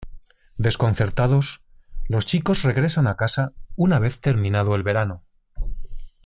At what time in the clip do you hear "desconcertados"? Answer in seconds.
0.57-1.61